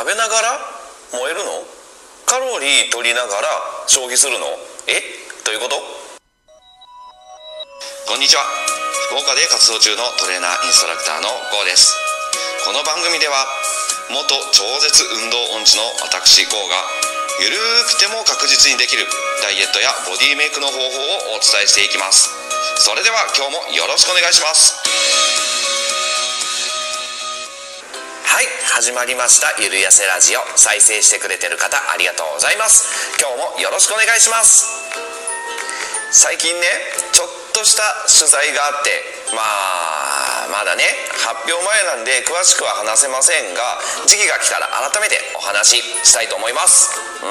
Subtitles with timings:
[0.00, 0.56] 食べながら
[1.12, 1.60] 燃えるの？
[2.24, 4.48] カロリー取りながら消費するの？
[4.88, 4.96] え？
[5.44, 5.76] ということ？
[8.08, 8.40] こんにちは。
[9.12, 11.92] 福岡で活動中のトレーナーインストラクターの GO です。
[12.64, 13.44] この番組では
[14.08, 16.80] 元超絶運動音痴の私 GO が
[17.44, 19.04] ゆるくても確実にできる
[19.44, 20.80] ダイエットやボディメイクの方法
[21.36, 22.32] をお伝えしていきます。
[22.80, 24.80] それでは今日もよろしくお願いします。
[28.40, 30.40] はい始まりましたゆるやせラジオ。
[30.56, 32.88] 再生してくれてる方ありがとうございます。
[33.20, 34.64] 今日もよろしくお願いします。
[36.08, 36.64] 最近ね
[37.12, 38.96] ちょっとした取材があって
[39.36, 40.88] まあまだね
[41.20, 43.76] 発表前なんで詳しくは話せませんが
[44.08, 46.96] 時期が来たら改めてお話ししたいと思います。
[47.20, 47.28] う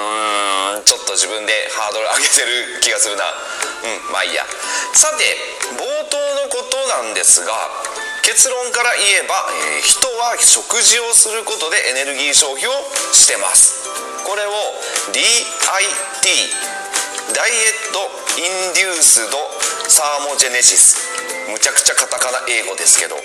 [0.78, 3.26] ーんちょっと自分でハードル上げてる気がするな。
[3.26, 4.46] うんまあいいや。
[4.94, 5.26] さて
[5.74, 7.50] 冒頭のことなんですが
[8.30, 9.34] 結論から言えば、
[9.74, 12.70] えー人は食事をすることでエネルギー消費を
[13.10, 13.90] してます。
[14.22, 14.54] これを
[15.10, 15.18] DIT
[17.34, 18.06] ダイエット・
[18.38, 19.40] インデュースド・
[19.90, 21.10] サーモジェネシス。
[21.50, 23.18] むちゃくちゃカタカナ英語ですけど、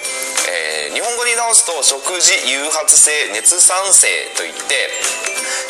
[0.49, 4.09] えー日本語に直すと食事誘発性熱産生
[4.41, 4.89] といって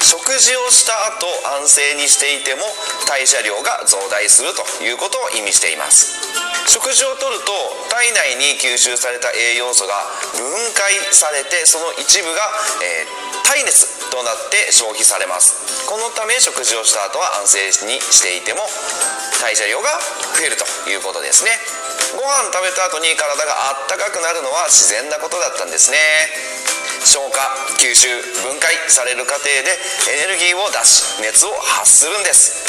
[0.00, 1.27] 食事をした後
[1.61, 2.62] 安静にしていても
[3.06, 6.19] 代謝量が増大するということを意味しています。
[6.66, 7.53] 食事をとると
[7.91, 9.94] 体内に吸収された栄養素が
[10.33, 10.42] 分
[10.75, 12.41] 解されてその一部が、
[12.83, 15.86] えー体熱となって消費されます。
[15.86, 18.64] このため食事をした後は安静にしていても
[19.38, 19.86] 代謝量が
[20.34, 21.53] 増えるということですね。
[22.16, 25.98] ご飯食べた後に体があったかくなるのは自然なことだったんですね。
[27.05, 27.36] 消化
[27.78, 28.08] 吸収
[28.42, 29.77] 分解される過程で
[30.08, 32.64] エネルギーを出し熱を発するんです。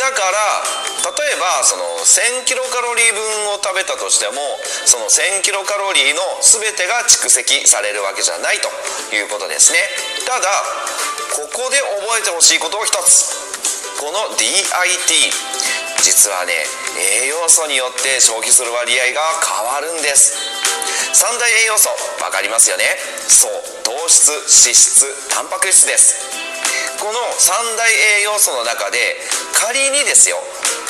[0.00, 0.64] だから
[1.08, 4.40] 例えばその1000キロカロリー分を食べたとしても
[4.84, 8.68] その1000キロカロリーの全てが蓄積されるわけじゃないと
[9.14, 9.78] いうことですね。
[10.26, 10.48] ただ
[11.36, 13.36] ここで覚えてほしいことを一つ。
[13.98, 15.32] この DIT
[16.02, 16.54] 実はね
[17.24, 20.57] 栄養素によって消費する割合が変わるんです。
[21.12, 21.88] 三大栄養素
[22.20, 22.84] 分かりますよね？
[23.28, 23.50] そう
[23.84, 26.28] 糖質脂質タンパク質です。
[26.98, 27.86] この三大
[28.18, 28.98] 栄養素の中で
[29.54, 30.36] 仮にですよ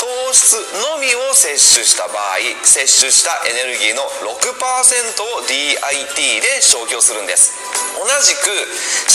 [0.00, 7.52] 糖質のみを摂取した場合摂取したエネルギーの6%を DIT で消費するんです。
[7.98, 8.48] 同じく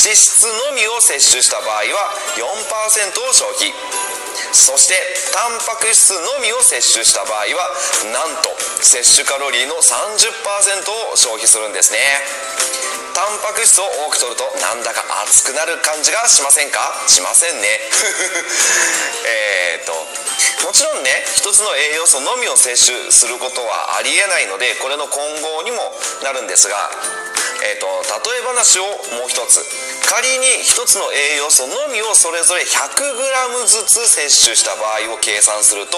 [0.06, 3.74] 脂質のみを摂取した場合は4%を消費。
[4.52, 4.96] そして
[5.34, 7.74] タンパク質のみを摂取した場合は
[8.12, 8.50] なんと
[8.82, 12.00] 摂取カロリーの30%を消費するんですね。
[13.14, 16.82] タンパク質を多く摂るとなんだか熱くなる感じがしませんか？
[17.08, 17.68] しませんね。
[19.26, 19.94] えっと
[20.66, 26.90] もちろんね一つの栄養素のみを摂取することはありえないのでこれの混合にもなるんですが
[27.64, 27.88] えー、と
[28.30, 29.64] 例え話をもう一つ。
[30.14, 35.98] 仮に一つの栄養素のみをそれぞれ 100g ずつ摂取した場合を計算すると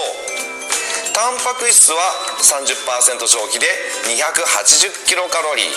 [1.11, 1.99] タンパク質は
[2.39, 2.79] 30%
[3.27, 3.67] 消費で
[4.07, 5.67] 280キロカロリー。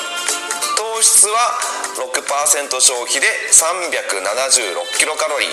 [0.78, 1.58] 糖質は
[1.98, 5.50] 6%消費で376キロカロリー。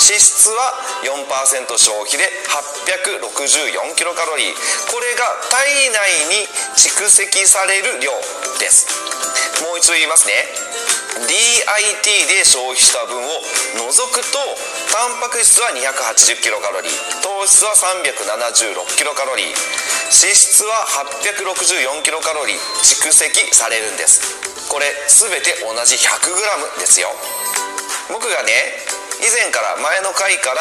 [0.00, 0.72] 脂質は
[1.04, 4.56] 4%消費で864キロカロリー。
[4.88, 8.12] これが体内に蓄積される量
[8.56, 8.88] です。
[9.64, 10.61] もう一度言いますね。
[11.20, 13.28] DIT で消費した分を
[13.76, 14.38] 除くと
[14.88, 19.52] タンパク質は280キロカロリー糖質は376キロカロリー
[20.08, 24.40] 脂質は864キロカロリー蓄積されるんです。
[24.72, 27.12] これ全て同じ 100g ですよ。
[28.08, 28.52] 僕がね
[29.20, 30.60] 以前から前の回から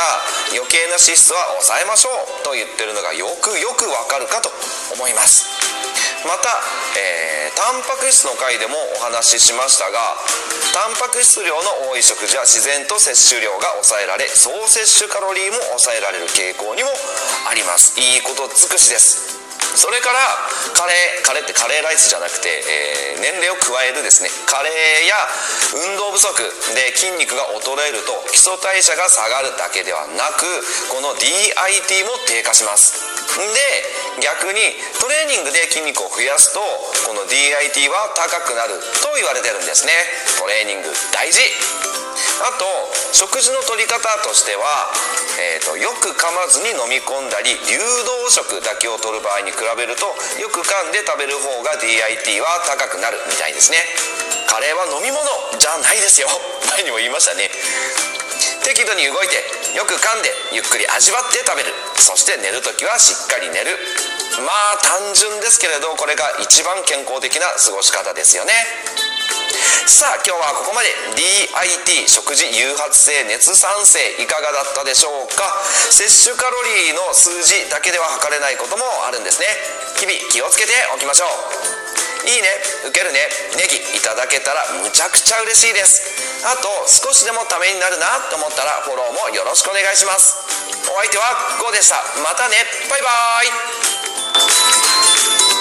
[0.51, 4.51] 余計な脂質は抑えましょうと言ってるのがよくよくわかるかと
[4.93, 5.60] 思います。
[6.25, 6.49] また、
[6.97, 9.97] えー、タンパク質の回でもお話ししましたが
[10.73, 16.89] タンパク質量の多い食事は自然と摂取量が抑えられ総摂取カロリーも抑えられる傾向にも
[17.49, 17.99] あります。
[17.99, 19.41] いいこと尽くしです。
[19.75, 20.19] それから
[20.75, 24.33] カレーカレーってカレーライスじゃなくて、えー年齢を加えるですね。
[24.49, 24.73] 加齢
[25.05, 25.13] や
[25.77, 26.33] 運動不足
[26.73, 30.49] で筋肉が衰えると基礎代謝が下がるだけではなく
[30.89, 32.97] この DIT も低下します。
[33.31, 33.45] で
[34.19, 34.59] 逆に
[34.99, 36.59] トレーニングで筋肉を増やすと
[37.07, 39.93] この DIT は高くなると言われてるんですね。
[40.35, 41.39] トレーニング大事。
[42.41, 42.65] あと
[43.13, 44.65] 食事の取り方としては、
[45.39, 50.09] えーとよく噛まずに飲み込んだり流動食だけを取る場合に比べると
[50.41, 53.77] よく噛んで食べる方が DIT は高くなるみたいですね。
[54.49, 55.23] カレーは飲み物
[55.55, 56.27] じゃないですよ。
[56.75, 57.49] 前にも言いましたね。
[58.63, 59.41] 適度に動いて
[59.75, 61.73] よく噛んでゆっくり味わって食べる。
[61.97, 63.77] そして寝る時はしっかり寝る。
[64.45, 68.53] まあ単純ですけれどこれが一番健康的な過ごし方ですよね。
[69.85, 70.89] さあ今日はここまで。
[71.11, 75.43] DIT 食事誘発性熱産生いかがだったでしょうか？
[75.89, 79.45] 摂取カロリーの数字だけでは測れないこともあるんですね。
[79.99, 81.80] 日々気をつけておきましょう。
[82.25, 82.49] いいね。
[82.85, 83.29] 受けるね。
[83.57, 86.01] ネギいただけたらむちゃくちゃ嬉しいです。
[86.45, 90.37] あと少しでもためになるなと思ったらフォローもよろしくお願いします。
[90.89, 92.03] お相手はゴーでした。
[92.21, 92.65] またね。
[92.89, 93.47] バイバー
[95.57, 95.60] イ。